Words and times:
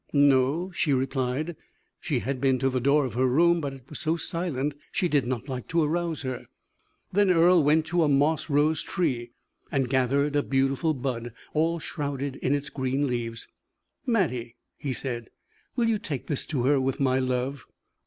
"No," 0.13 0.71
she 0.73 0.93
replied. 0.93 1.55
She 1.99 2.21
had 2.21 2.41
been 2.41 2.57
to 2.57 2.69
the 2.71 2.79
door 2.79 3.05
of 3.05 3.13
her 3.13 3.27
room, 3.27 3.61
but 3.61 3.71
it 3.73 3.83
was 3.87 3.99
so 3.99 4.17
silent 4.17 4.73
she 4.91 5.07
did 5.07 5.27
not 5.27 5.47
like 5.47 5.67
to 5.67 5.83
arouse 5.83 6.23
her. 6.23 6.47
Then 7.13 7.29
Earle 7.29 7.63
went 7.63 7.85
to 7.85 8.01
a 8.01 8.09
moss 8.09 8.49
rose 8.49 8.81
tree 8.81 9.29
and 9.71 9.87
gathered 9.91 10.35
a 10.35 10.41
beautiful 10.41 10.95
bud, 10.95 11.33
all 11.53 11.77
shrouded 11.77 12.37
in 12.37 12.55
its 12.55 12.69
green 12.71 13.05
leaves. 13.05 13.47
"Mattie," 14.03 14.55
he 14.75 14.91
said, 14.91 15.29
"will 15.75 15.87
you 15.87 15.99
take 15.99 16.25
this 16.25 16.47
to 16.47 16.63
her, 16.63 16.81
with 16.81 16.99
my 16.99 17.19
love?" 17.19 17.65